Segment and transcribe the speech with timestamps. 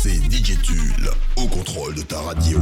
[0.00, 0.56] C'est DJ
[1.36, 2.60] au contrôle de ta radio.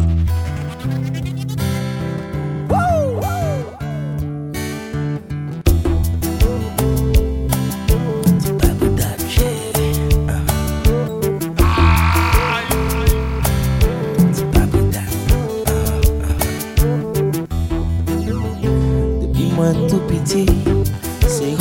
[21.28, 21.54] C'est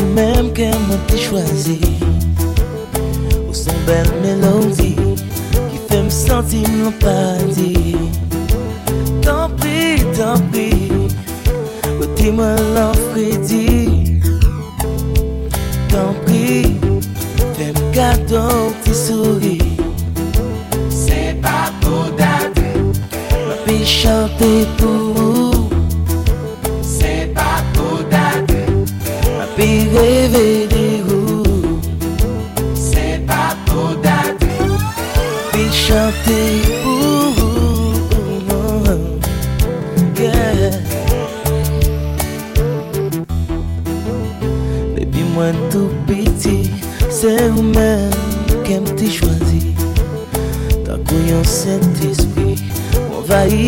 [1.08, 1.82] t'ai choisi.
[3.50, 4.15] Au son belle mélodie qui
[6.46, 7.96] santim nou pa di
[9.22, 10.70] Tanpi, tanpi
[12.00, 14.12] Ou ti mè lan fredi
[15.90, 16.78] Tanpi
[17.56, 19.58] Fèm kadon ti souri
[20.90, 22.70] Se pa pou dade
[23.48, 25.70] Mè pi chante pou ou
[26.84, 30.65] Se pa pou dade Mè pi revè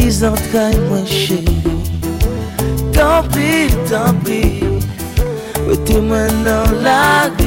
[0.07, 1.43] Please don't cry my shit.
[2.93, 4.61] Don't be, don't be.
[5.67, 7.46] With you, man, no lag.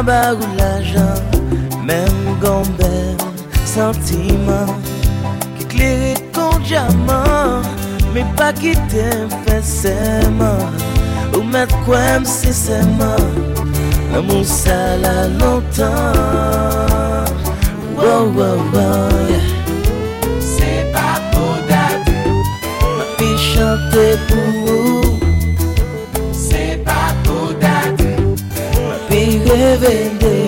[0.00, 1.20] Kabag ou lajan
[1.84, 3.20] Mem gambem
[3.68, 4.72] Sentiman
[5.58, 7.60] Ki kleri kon diaman
[8.14, 10.72] Me pa ki tem fè seman
[11.34, 13.28] Ou met kwen si seman
[14.08, 16.16] Nan moun sa la lontan
[17.92, 19.52] Wow, wow, wow yeah.
[20.40, 22.16] Se pa pou dati
[22.80, 24.69] Ma fi chante pou
[29.80, 30.39] living good.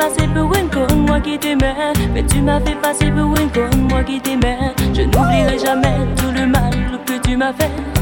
[0.00, 1.74] fait pour une moi qui t'aimais.
[2.12, 4.58] Mais tu m'as fait passer pour une moi qui t'aimais.
[4.92, 6.72] Je n'oublierai jamais tout le mal
[7.06, 7.93] que tu m'as fait.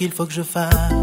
[0.00, 0.99] qu'il faut que je fasse.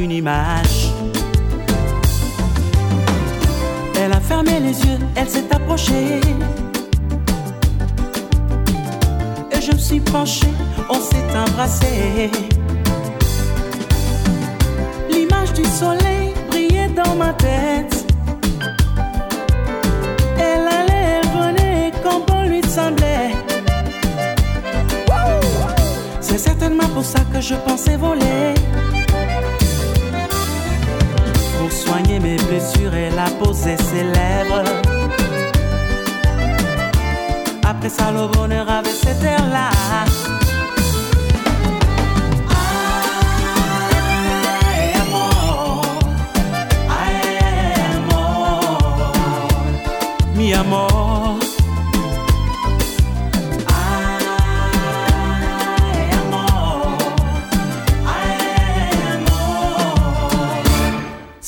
[0.00, 0.69] une image.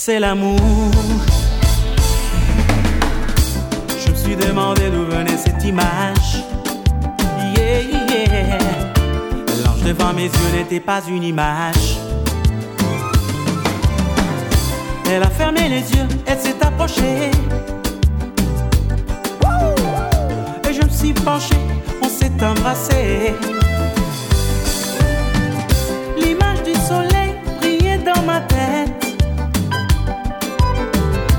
[0.05, 0.59] C'est l'amour.
[3.89, 6.43] Je me suis demandé d'où venait cette image.
[7.55, 8.59] Yeah, yeah.
[9.65, 11.99] L'ange devant mes yeux n'était pas une image.
[15.09, 17.31] Elle a fermé les yeux, elle s'est approchée.
[21.25, 21.57] penchés,
[22.03, 23.35] on s'est embrassé.
[26.17, 29.17] L'image du soleil brillait dans ma tête.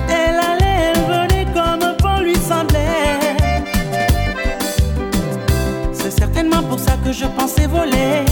[0.09, 3.35] Elle allait, elle venait comme bon lui semblait.
[5.93, 8.25] C'est certainement pour ça que je pensais voler.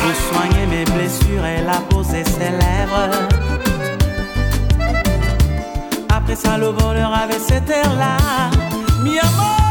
[0.00, 3.37] Pour soigner mes blessures, elle a posé ses lèvres.
[6.48, 8.16] Salomon leur avait cet air-là.
[9.02, 9.67] Mi amor.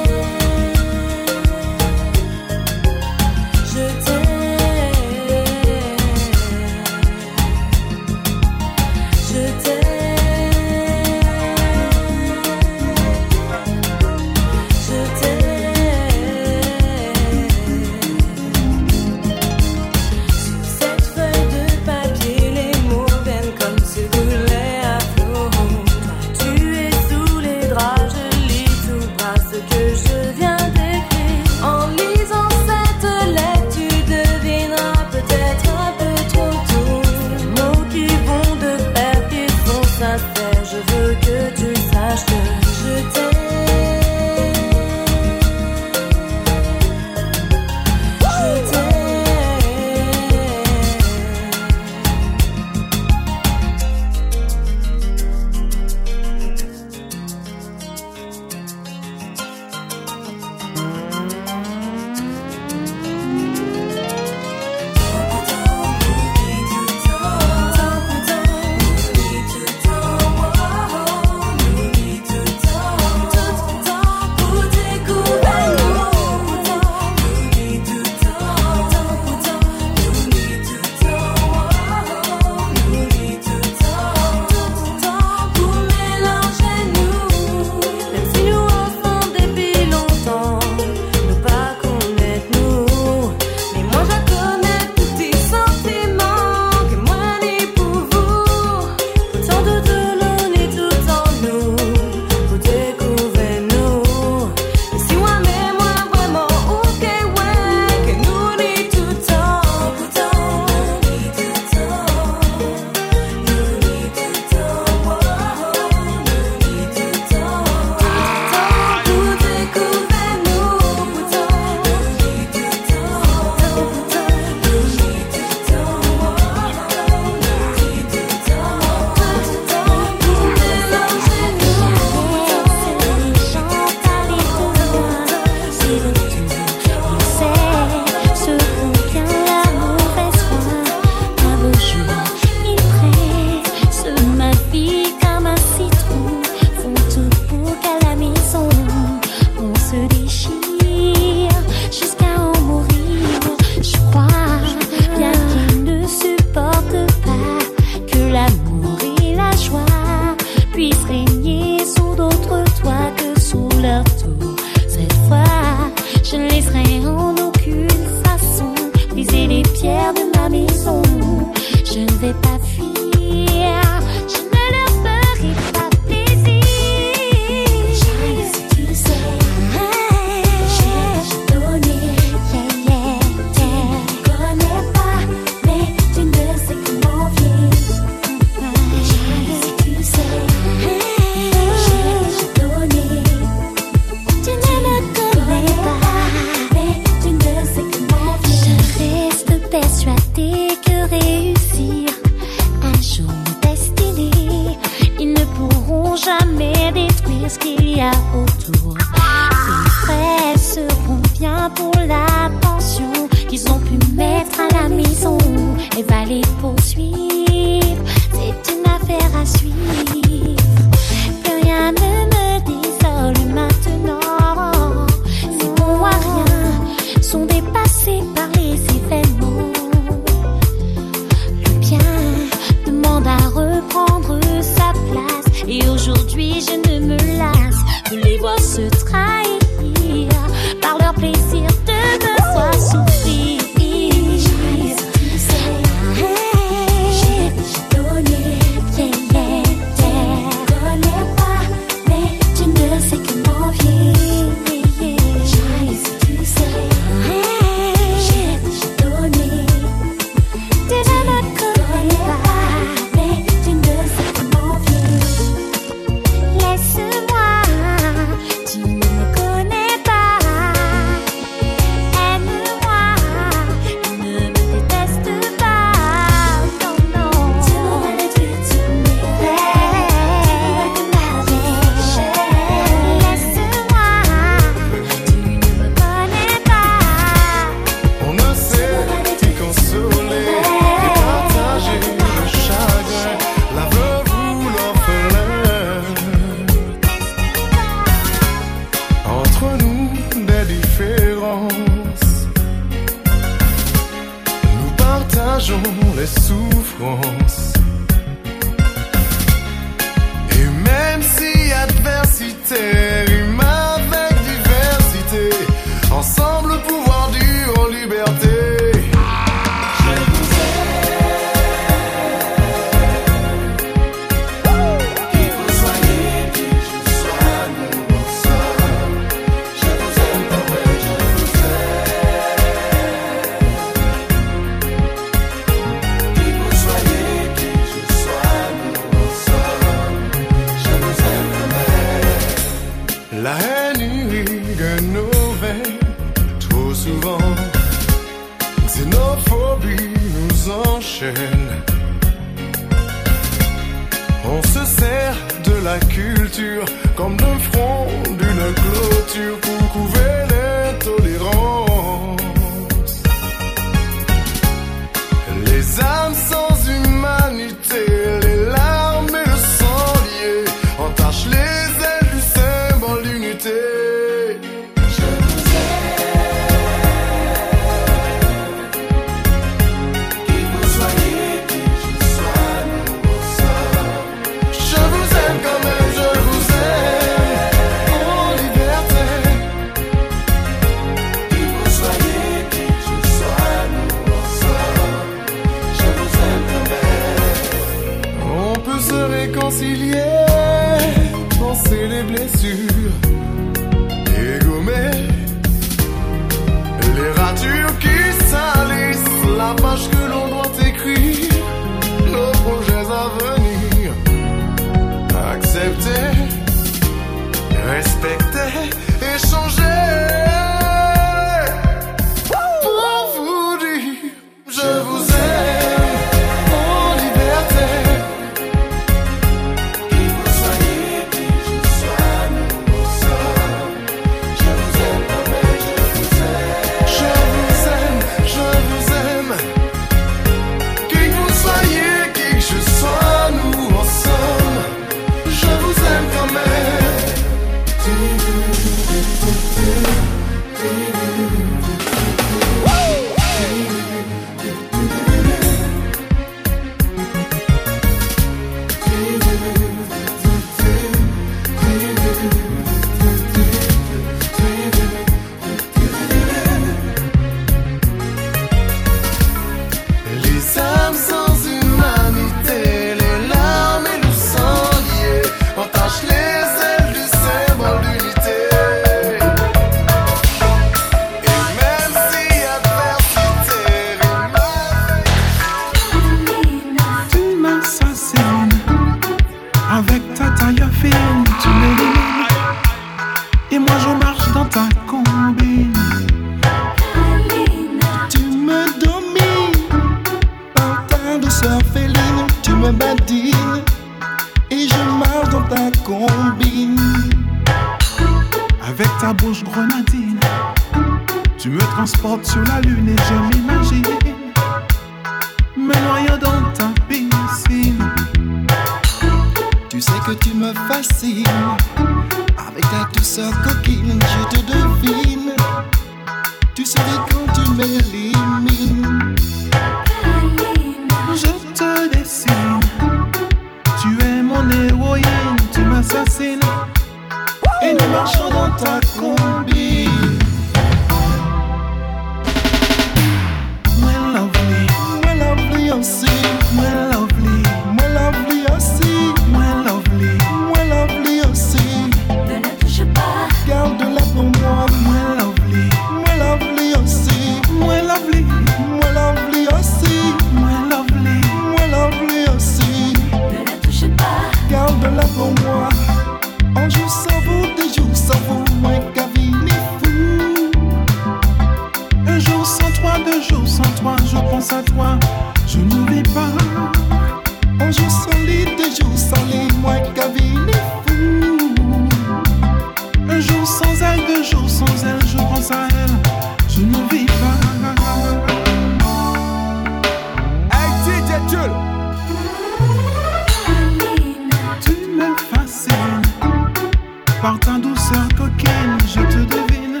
[597.46, 600.00] Par ta douceur coquine, je te devine.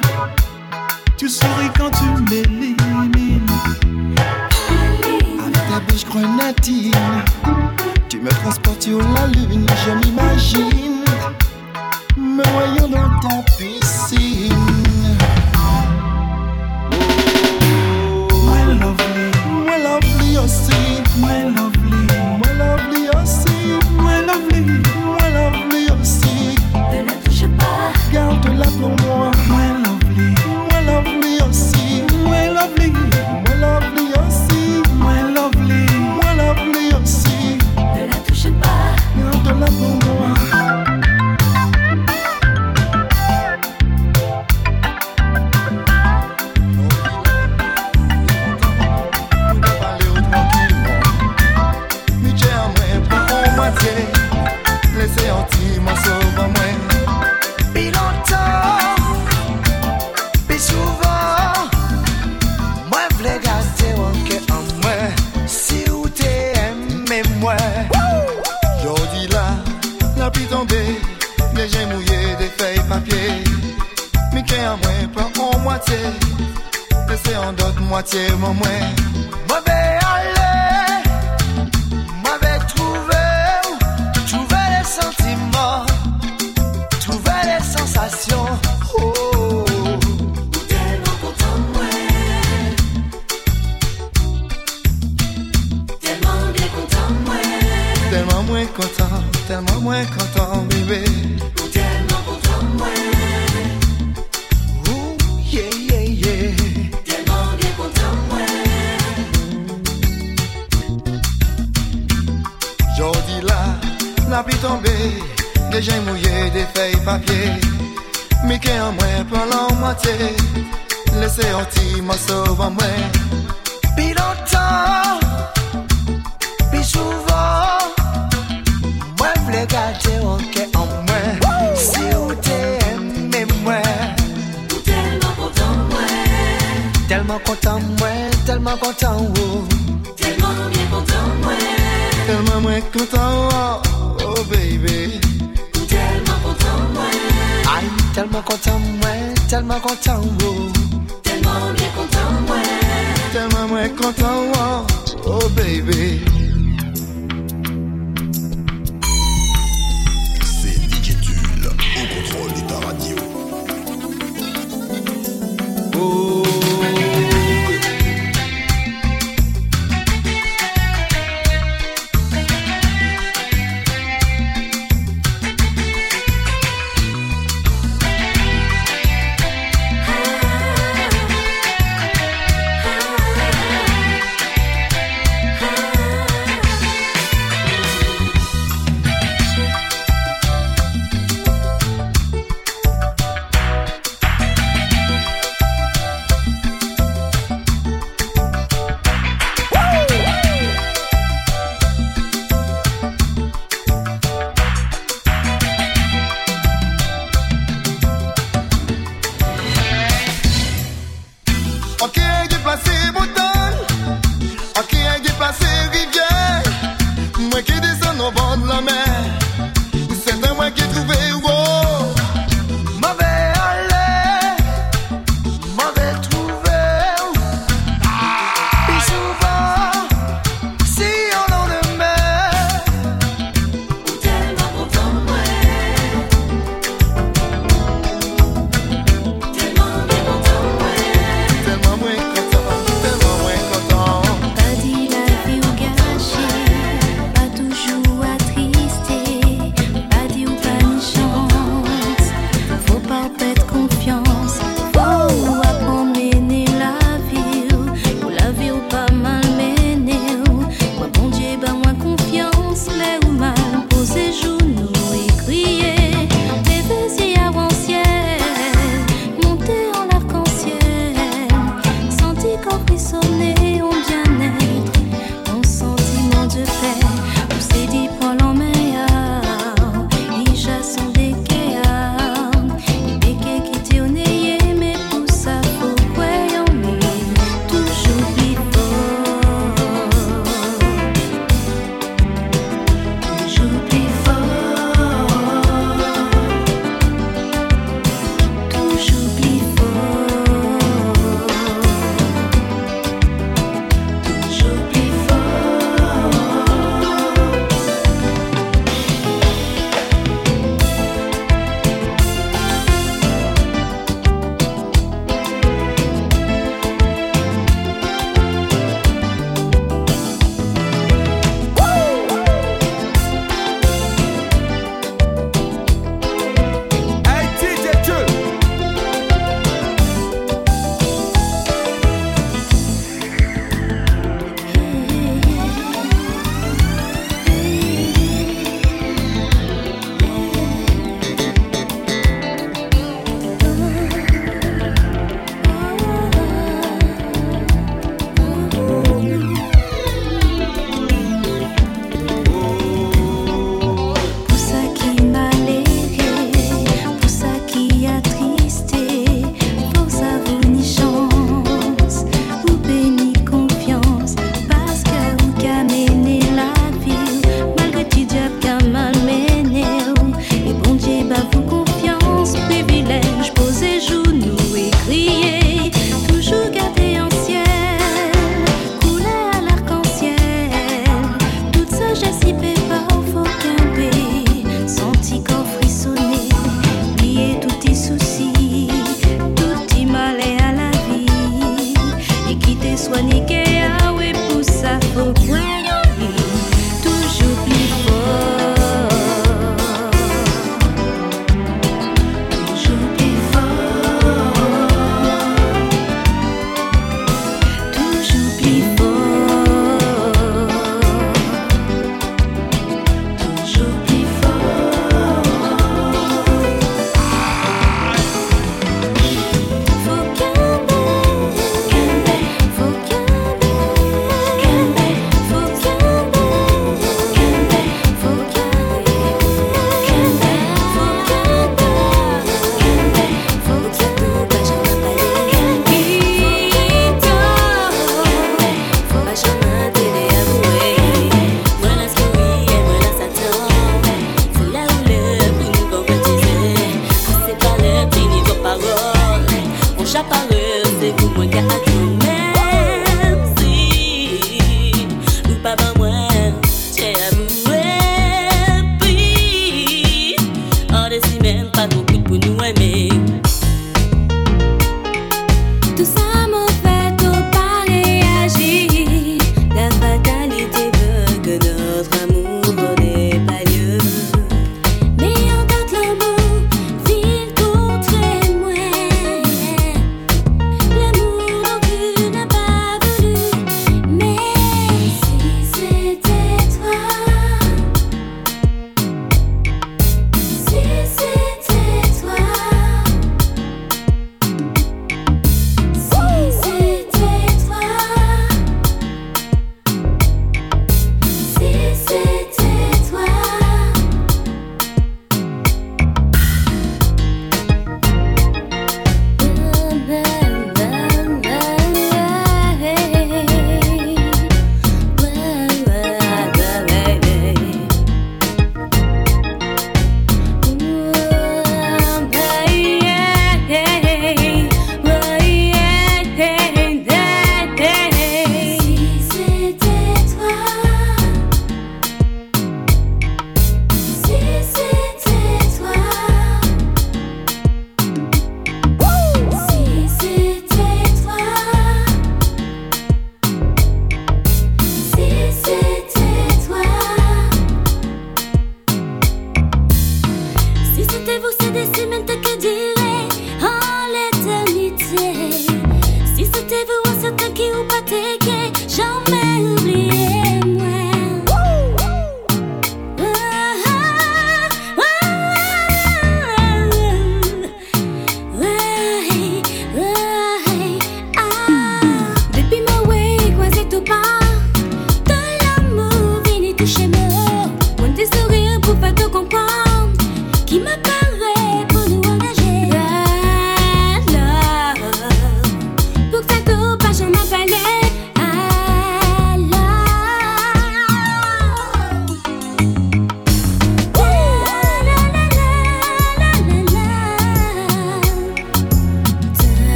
[1.16, 3.46] Tu souris quand tu m'élimines.
[5.38, 6.92] Avec ta bouche grenadine,
[8.08, 9.64] tu me transportes sur la lune.
[9.86, 11.04] Je m'imagine
[12.16, 14.52] me voyant dans ta piscine.
[18.42, 19.30] My lovely,
[19.64, 21.75] my lovely aussi, my lovely.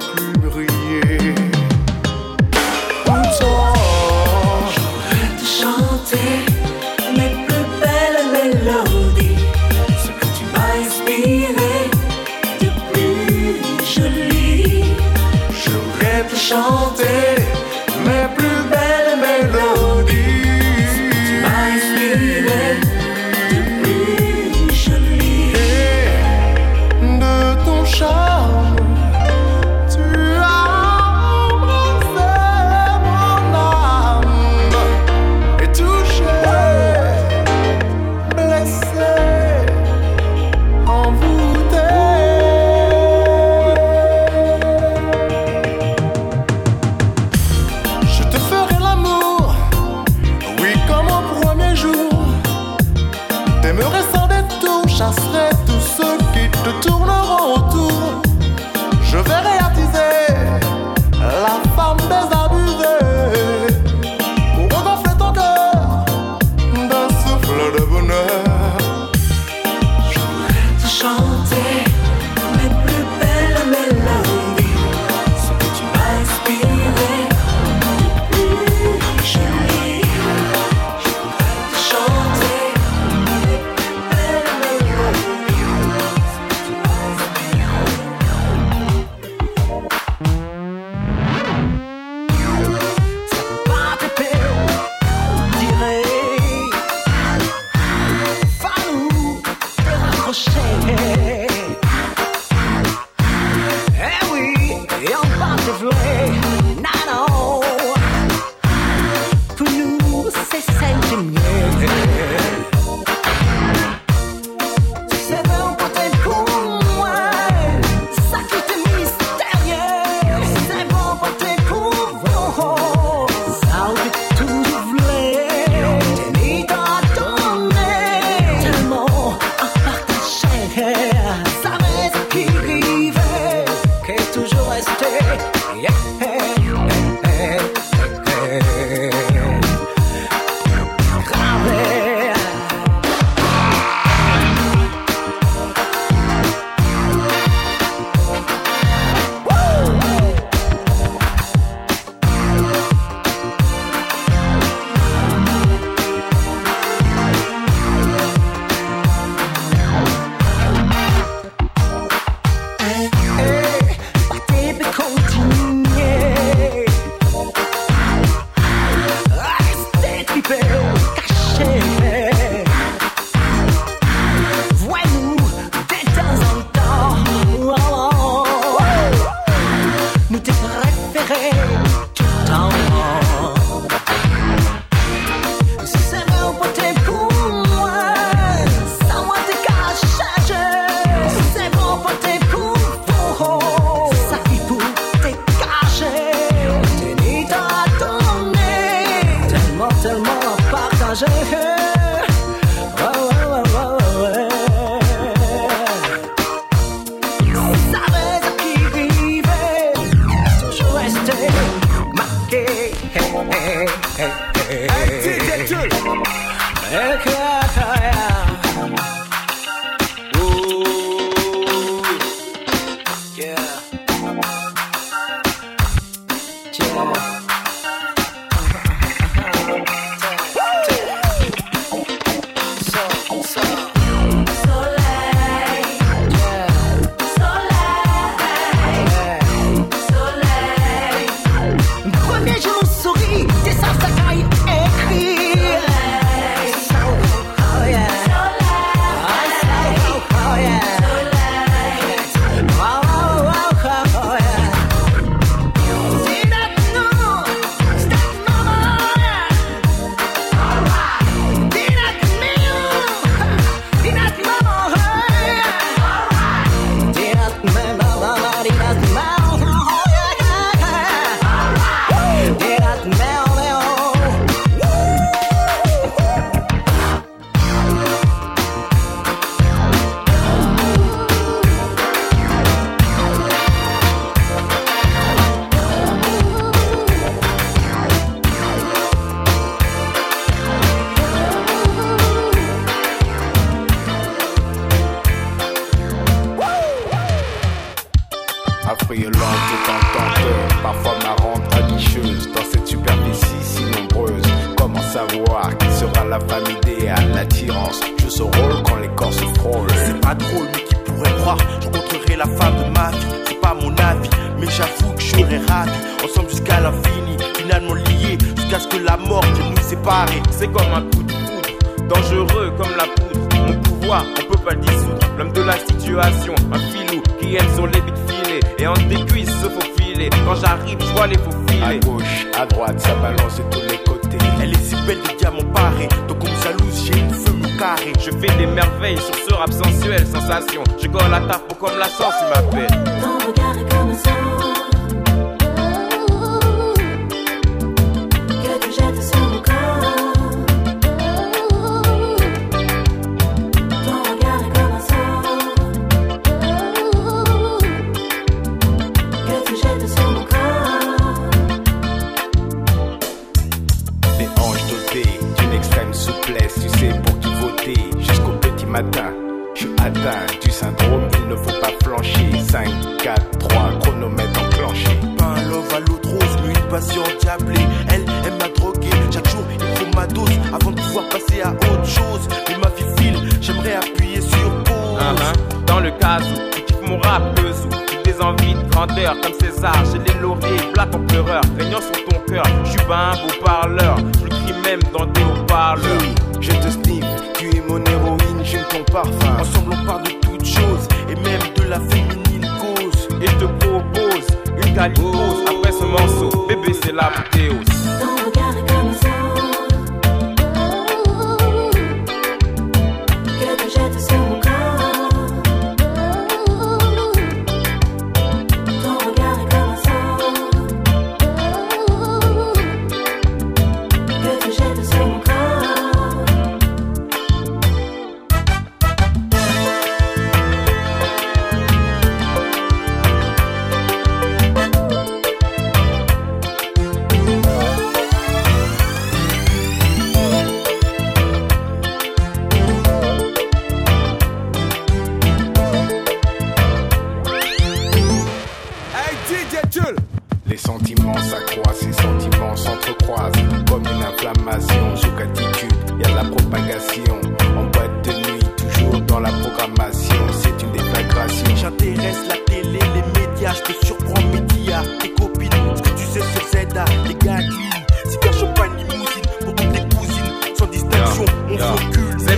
[0.00, 0.27] plus.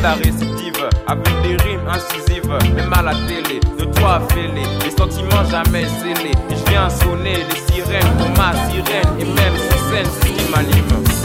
[0.02, 2.74] la réceptive, Avec des rimes incisives.
[2.74, 6.34] Même à la télé, de toi fêlé Les sentiments jamais scellés.
[6.50, 9.18] Et je viens sonner les sirènes pour ma sirène.
[9.18, 11.19] Et même ces scènes, c'est ce qui m'anime.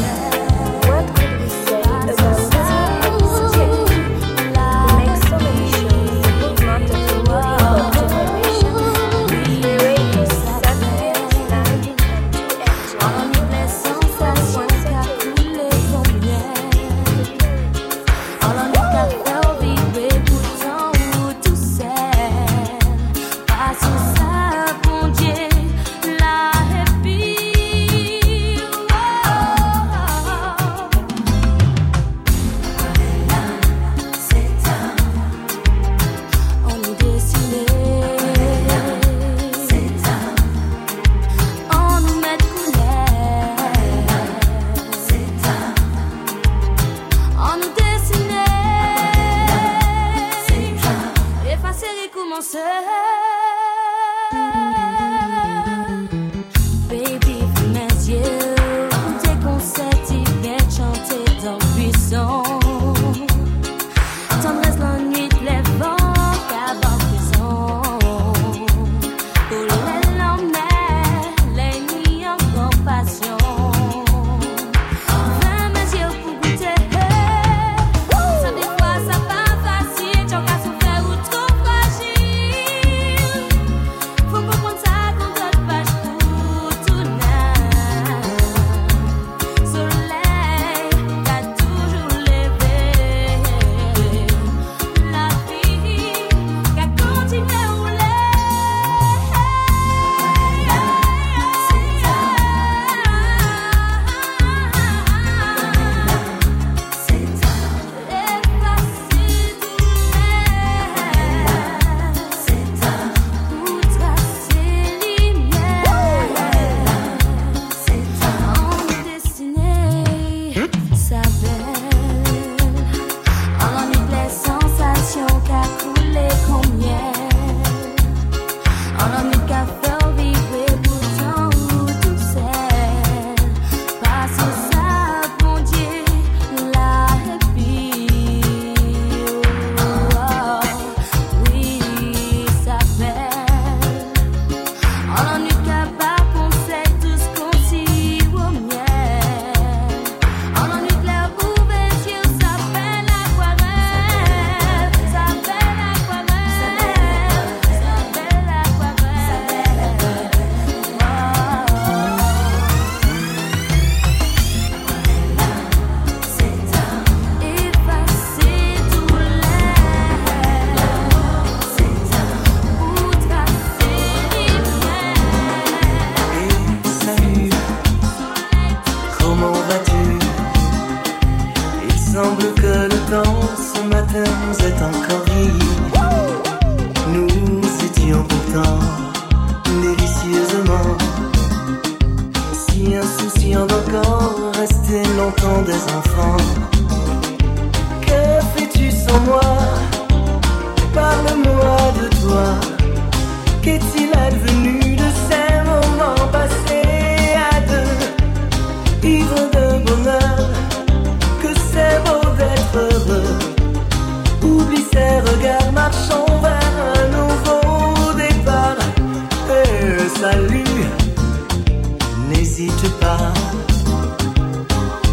[222.58, 223.34] n'hésite pas.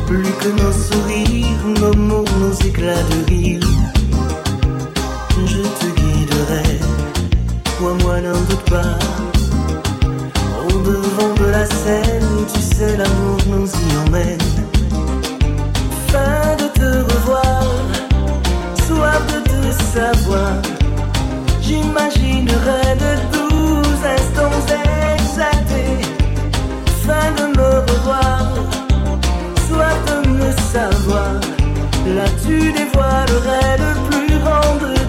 [0.06, 3.60] Plus que nos sourires, nos mots, nos éclats de rire,
[5.46, 6.78] je te guiderai.
[7.78, 8.98] Toi, moi, n'en doute pas.
[10.68, 14.48] Au devant de la scène, tu sais, l'amour nous y emmène.
[16.08, 17.64] Fin de te revoir,
[18.86, 20.54] soif de te savoir.
[21.60, 23.82] J'imaginerai de doux
[24.16, 24.58] instants
[25.16, 26.21] exactés
[27.02, 28.46] afin de me revoir,
[29.66, 31.34] soit de me savoir.
[32.06, 35.01] Là tu dévoilerais le plus grand de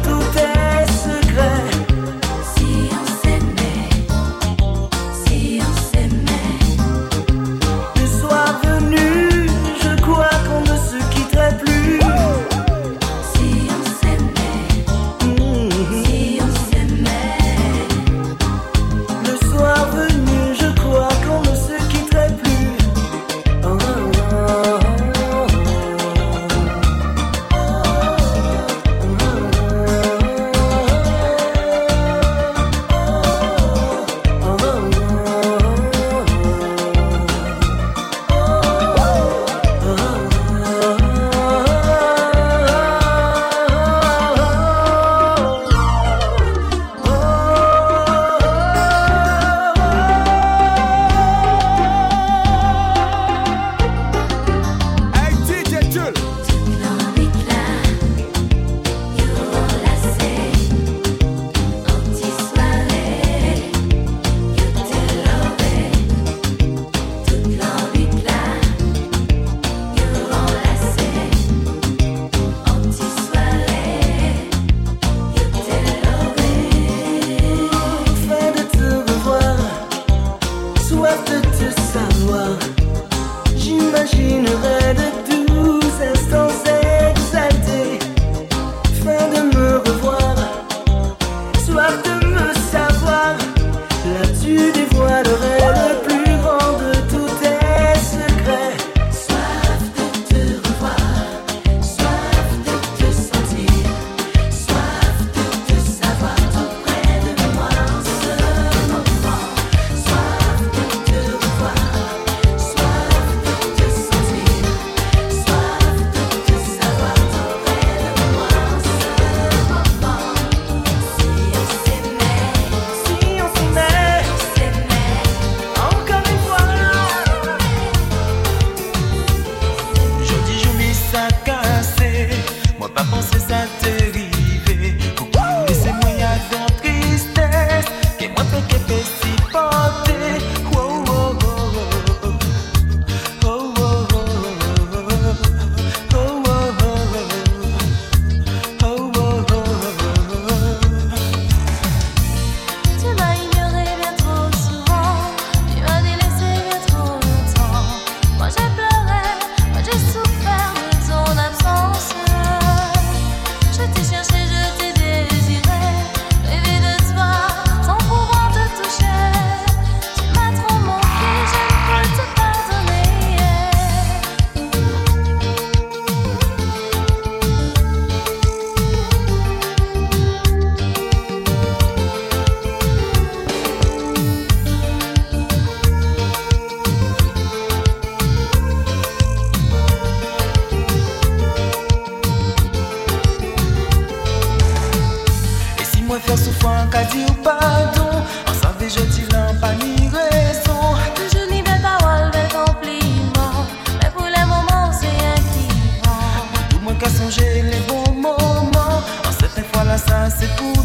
[196.14, 199.74] Je préfère souffrir qu'à dire pardon, en savais je qu'il n'en paraît
[200.12, 200.96] raison.
[201.18, 203.66] Je n'y vais pas mal vers compliments,
[204.00, 205.68] mais pour les moments c'est un qui
[206.04, 206.70] vend.
[206.70, 210.83] Tout moi qu'à songer les bons moments, en cette fois là ça c'est pour.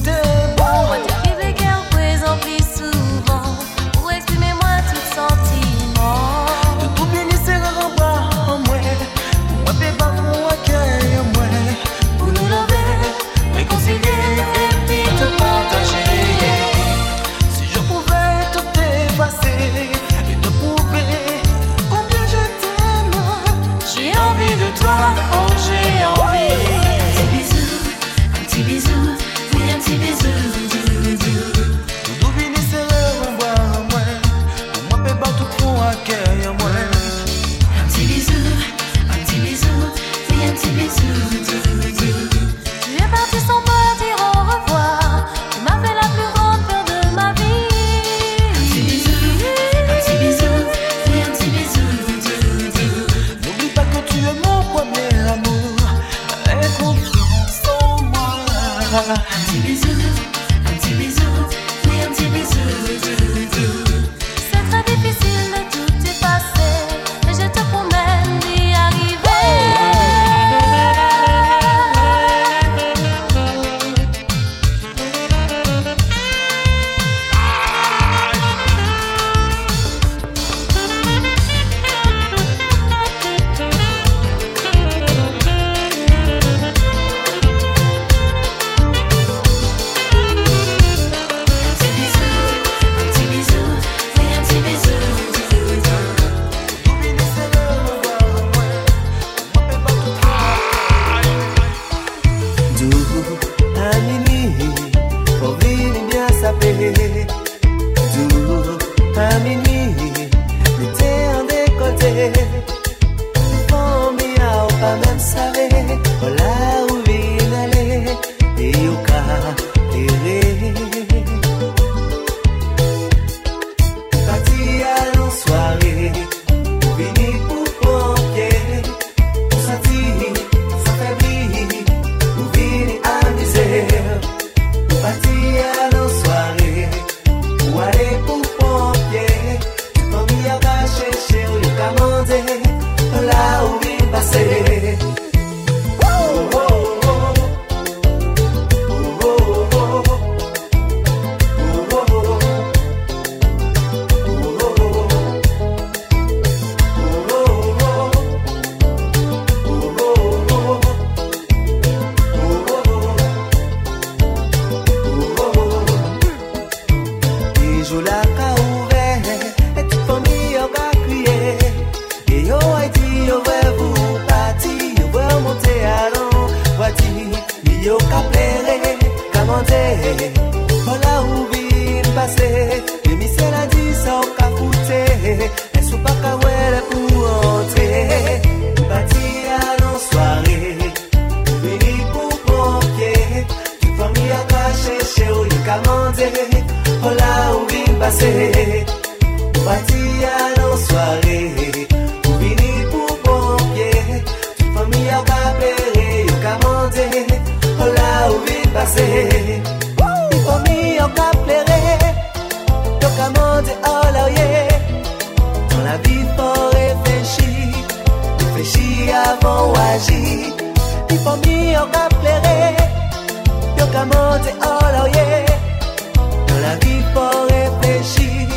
[226.62, 228.48] la vie, faut réfléchir,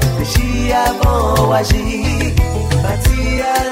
[0.00, 2.32] réfléchir avant d'agir.
[2.82, 3.71] Bâtir à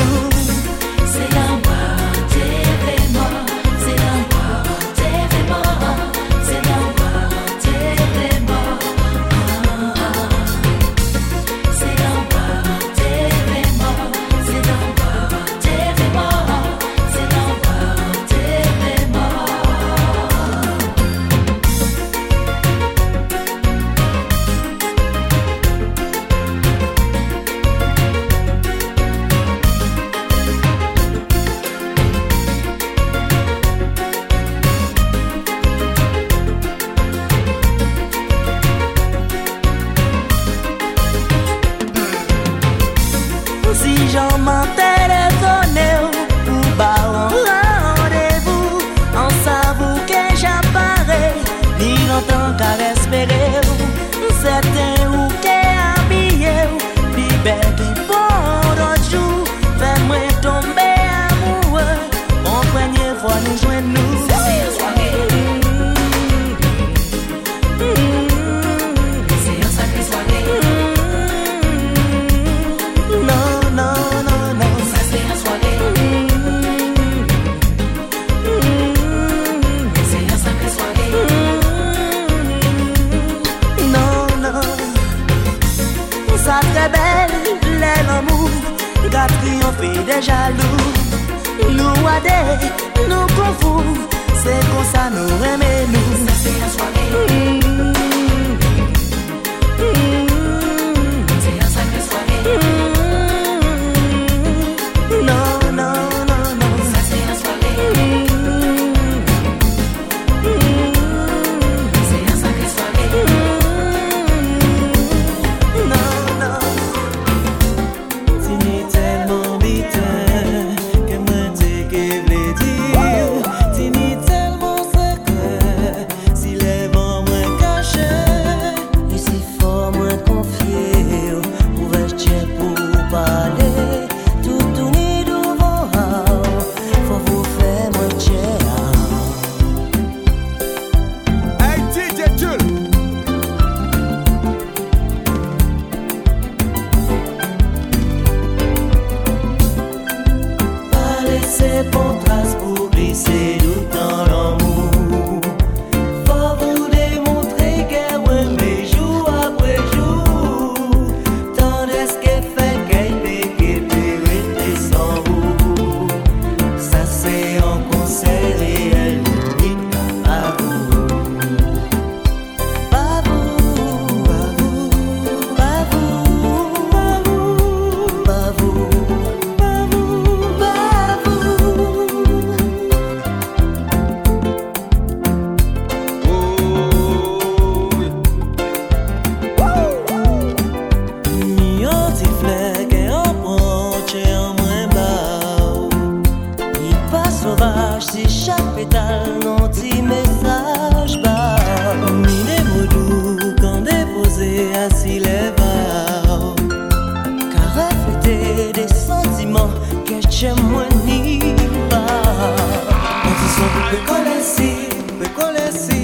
[213.91, 214.69] Mwen kole si,
[215.17, 215.99] mwen kole si,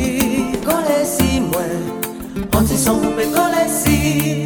[0.66, 1.84] kole si mwen.
[2.52, 3.32] An ti son mwen
[3.70, 4.37] si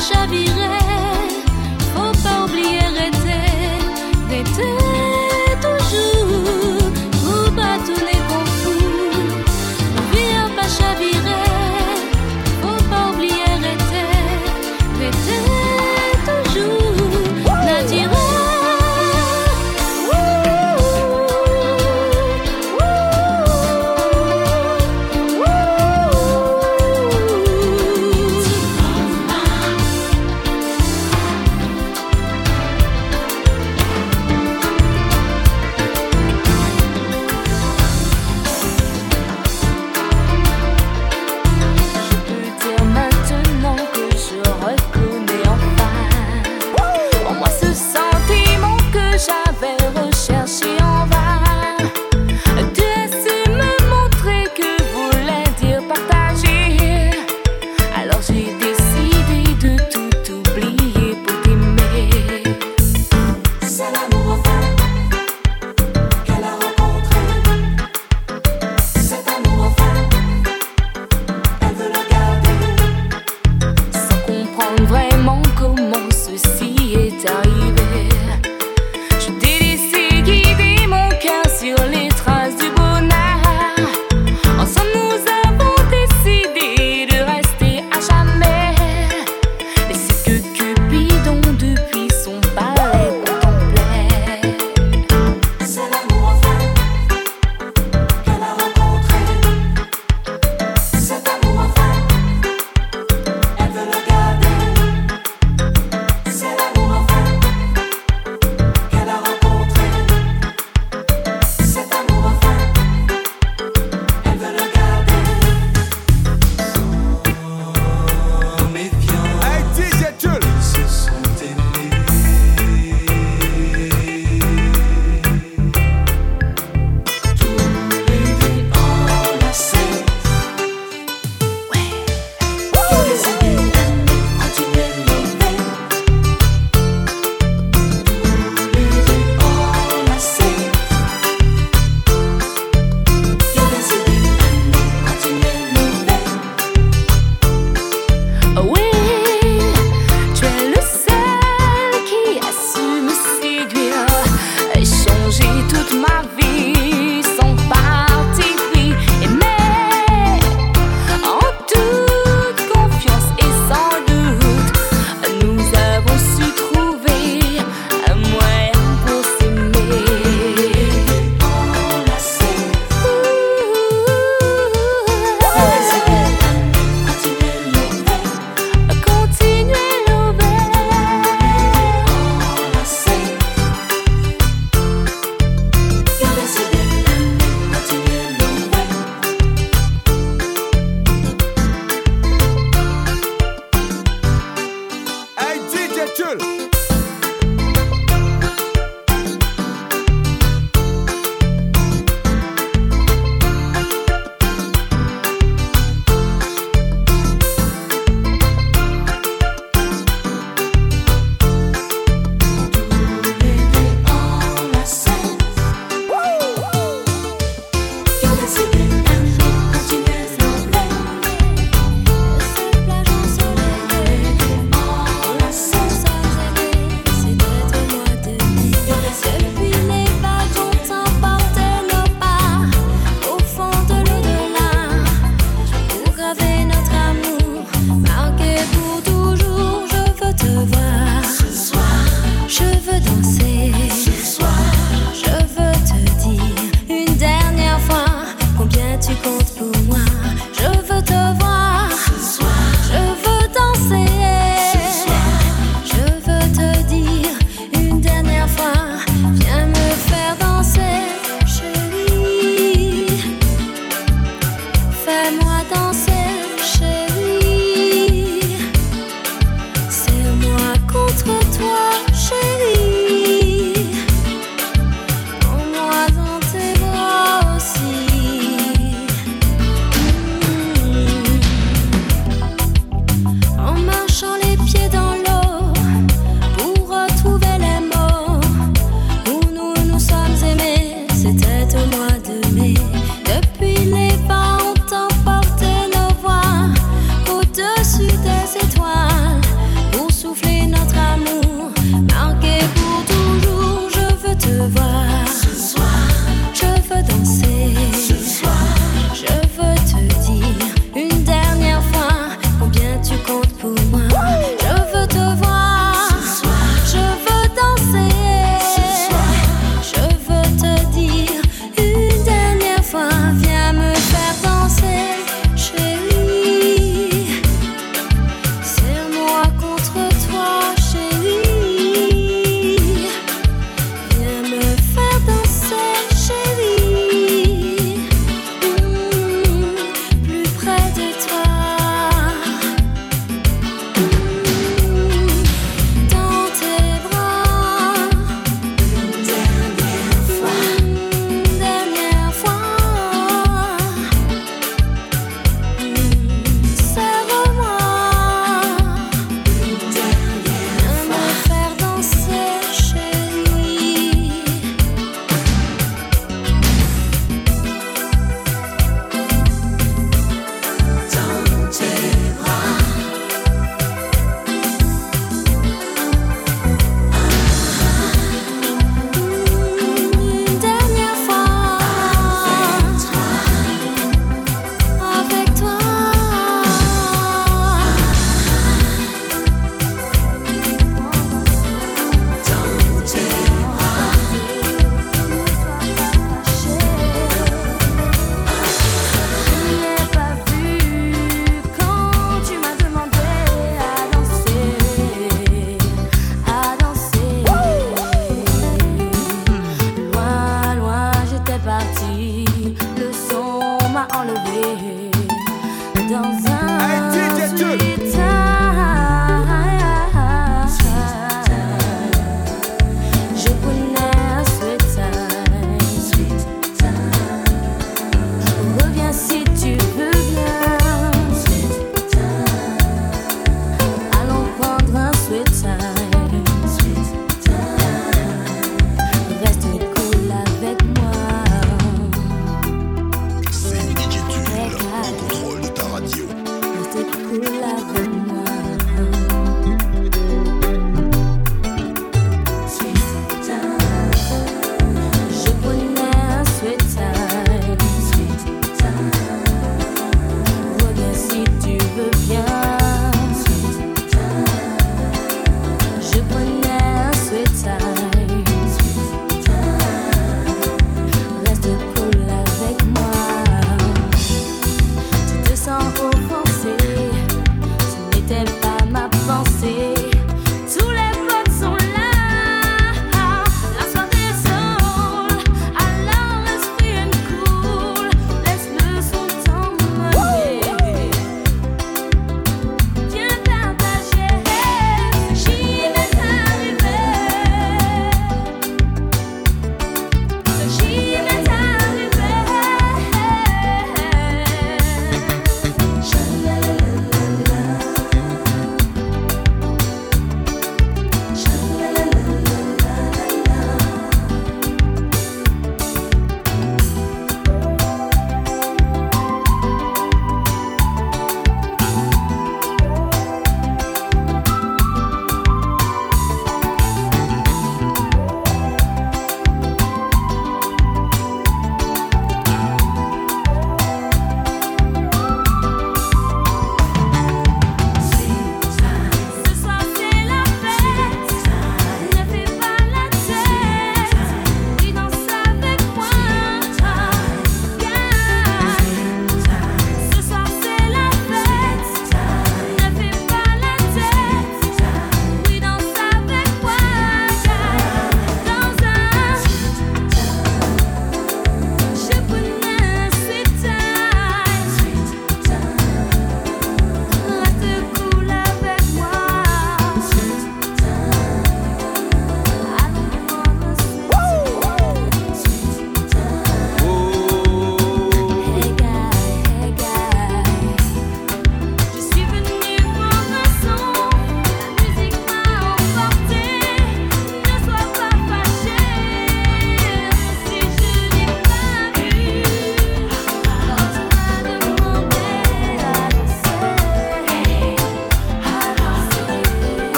[0.00, 0.78] chavirer.
[1.94, 3.46] Faut pas oublier rester
[4.28, 4.85] Rester